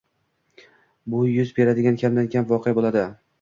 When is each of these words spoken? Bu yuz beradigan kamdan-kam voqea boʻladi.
Bu 1.15 1.19
yuz 1.31 1.51
beradigan 1.59 2.01
kamdan-kam 2.05 2.49
voqea 2.55 2.75
boʻladi. 2.81 3.07